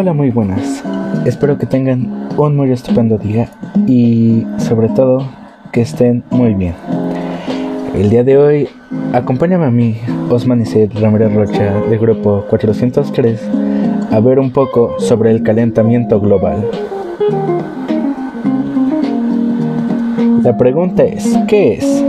Hola, 0.00 0.12
muy 0.12 0.30
buenas. 0.30 0.84
Espero 1.26 1.58
que 1.58 1.66
tengan 1.66 2.28
un 2.36 2.56
muy 2.56 2.70
estupendo 2.70 3.18
día 3.18 3.48
y 3.88 4.46
sobre 4.58 4.88
todo 4.90 5.28
que 5.72 5.80
estén 5.80 6.22
muy 6.30 6.54
bien. 6.54 6.74
El 7.96 8.08
día 8.08 8.22
de 8.22 8.38
hoy, 8.38 8.68
acompáñame 9.12 9.64
a 9.64 9.72
mí, 9.72 9.96
Osman 10.30 10.60
Isid 10.60 10.92
Ramírez 11.00 11.34
Rocha, 11.34 11.80
del 11.90 11.98
grupo 11.98 12.44
403, 12.48 13.42
a 14.12 14.20
ver 14.20 14.38
un 14.38 14.52
poco 14.52 15.00
sobre 15.00 15.32
el 15.32 15.42
calentamiento 15.42 16.20
global. 16.20 16.64
La 20.44 20.56
pregunta 20.56 21.02
es, 21.02 21.36
¿qué 21.48 21.72
es? 21.72 22.04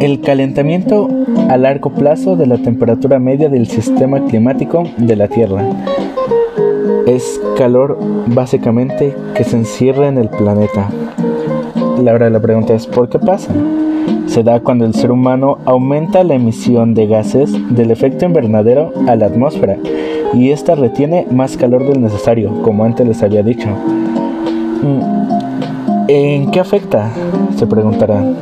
El 0.00 0.22
calentamiento 0.22 1.10
a 1.50 1.58
largo 1.58 1.90
plazo 1.90 2.34
de 2.34 2.46
la 2.46 2.56
temperatura 2.56 3.18
media 3.18 3.50
del 3.50 3.66
sistema 3.66 4.24
climático 4.24 4.84
de 4.96 5.16
la 5.16 5.28
Tierra. 5.28 5.62
Es 7.06 7.40
calor 7.56 7.98
básicamente 8.26 9.14
que 9.36 9.44
se 9.44 9.56
encierra 9.56 10.08
en 10.08 10.18
el 10.18 10.28
planeta. 10.28 10.88
La 12.02 12.12
hora 12.12 12.26
de 12.26 12.32
la 12.32 12.40
pregunta 12.40 12.74
es 12.74 12.86
¿por 12.86 13.08
qué 13.08 13.20
pasa? 13.20 13.52
Se 14.26 14.42
da 14.42 14.58
cuando 14.60 14.84
el 14.84 14.94
ser 14.94 15.12
humano 15.12 15.58
aumenta 15.64 16.24
la 16.24 16.34
emisión 16.34 16.94
de 16.94 17.06
gases 17.06 17.52
del 17.74 17.92
efecto 17.92 18.24
invernadero 18.26 18.92
a 19.06 19.14
la 19.14 19.26
atmósfera 19.26 19.78
y 20.34 20.50
ésta 20.50 20.74
retiene 20.74 21.26
más 21.30 21.56
calor 21.56 21.86
del 21.86 22.02
necesario, 22.02 22.62
como 22.62 22.84
antes 22.84 23.06
les 23.06 23.22
había 23.22 23.44
dicho. 23.44 23.68
Mm, 24.82 26.08
¿En 26.08 26.50
qué 26.50 26.58
afecta? 26.58 27.10
Se 27.56 27.66
preguntarán. 27.66 28.36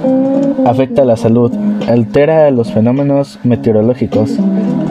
Afecta 0.65 1.03
a 1.03 1.05
la 1.05 1.19
salud, 1.19 1.53
altera 1.87 2.51
los 2.51 2.73
fenómenos 2.73 3.39
meteorológicos, 3.45 4.39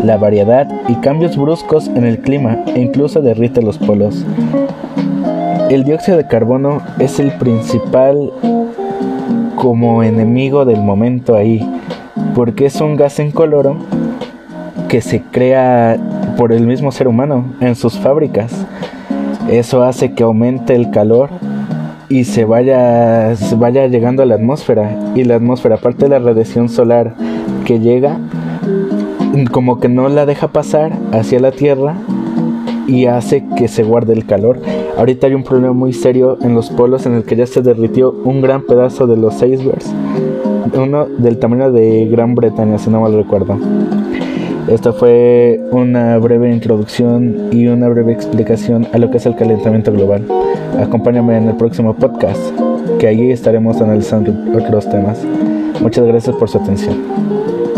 la 0.04 0.18
variedad 0.18 0.68
y 0.88 0.96
cambios 0.96 1.38
bruscos 1.38 1.88
en 1.88 2.04
el 2.06 2.20
clima 2.20 2.60
e 2.68 2.82
incluso 2.82 3.22
derrite 3.22 3.62
los 3.62 3.78
polos. 3.78 4.26
El 5.70 5.86
dióxido 5.86 6.18
de 6.18 6.28
carbono 6.28 6.82
es 7.00 7.20
el 7.20 7.32
principal 7.38 8.32
como 9.56 10.04
enemigo 10.04 10.66
del 10.66 10.82
momento 10.82 11.36
ahí, 11.36 11.68
porque 12.36 12.66
es 12.66 12.80
un 12.82 12.96
gas 12.96 13.18
incoloro 13.20 13.78
que 14.90 15.02
se 15.02 15.22
crea 15.22 15.98
por 16.38 16.52
el 16.52 16.68
mismo 16.68 16.92
ser 16.92 17.08
humano 17.08 17.46
en 17.62 17.76
sus 17.76 17.98
fábricas. 17.98 18.54
Eso 19.50 19.84
hace 19.84 20.14
que 20.14 20.24
aumente 20.24 20.76
el 20.76 20.92
calor 20.92 21.30
y 22.10 22.26
se 22.26 22.46
vaya, 22.46 23.36
se 23.36 23.56
vaya 23.56 23.88
llegando 23.88 24.22
a 24.22 24.26
la 24.26 24.36
atmósfera. 24.36 24.96
Y 25.16 25.24
la 25.24 25.36
atmósfera, 25.36 25.76
aparte 25.76 26.06
de 26.06 26.10
la 26.10 26.20
radiación 26.20 26.70
solar 26.70 27.16
que 27.66 27.80
llega, 27.80 28.20
como 29.52 29.80
que 29.80 29.90
no 29.90 30.10
la 30.10 30.26
deja 30.26 30.50
pasar 30.50 30.92
hacia 31.12 31.40
la 31.40 31.52
Tierra 31.52 31.96
y 32.88 33.06
hace 33.06 33.44
que 33.58 33.68
se 33.68 33.84
guarde 33.84 34.14
el 34.14 34.26
calor. 34.26 34.60
Ahorita 34.98 35.28
hay 35.28 35.34
un 35.34 35.44
problema 35.44 35.74
muy 35.74 35.94
serio 35.94 36.38
en 36.42 36.54
los 36.54 36.70
polos 36.70 37.06
en 37.06 37.14
el 37.14 37.24
que 37.24 37.36
ya 37.36 37.48
se 37.48 37.62
derritió 37.62 38.12
un 38.12 38.42
gran 38.42 38.64
pedazo 38.64 39.08
de 39.08 39.18
los 39.18 39.42
icebergs. 39.42 39.92
Uno 40.76 41.06
del 41.06 41.40
tamaño 41.40 41.72
de 41.72 42.08
Gran 42.12 42.36
Bretaña, 42.36 42.78
si 42.78 42.90
no 42.90 43.02
mal 43.02 43.14
recuerdo. 43.14 43.58
Esta 44.68 44.94
fue 44.94 45.62
una 45.72 46.18
breve 46.20 46.52
introducción 46.52 47.50
y 47.52 47.68
una 47.68 47.90
breve 47.90 48.14
explicación 48.14 48.88
a 48.94 48.98
lo 48.98 49.12
que 49.12 49.18
es 49.18 49.26
el 49.26 49.36
calentamiento 49.36 49.92
global. 49.92 50.26
Acompáñame 50.80 51.38
en 51.38 51.50
el 51.50 51.56
próximo 51.56 51.94
podcast, 51.94 52.42
que 52.98 53.08
allí 53.08 53.32
estaremos 53.32 53.82
analizando 53.82 54.34
otros 54.58 54.90
temas. 54.90 55.24
Muchas 55.82 56.06
gracias 56.06 56.36
por 56.38 56.50
su 56.50 56.60
atención. 56.60 57.43